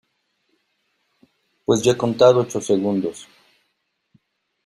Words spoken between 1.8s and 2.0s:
yo he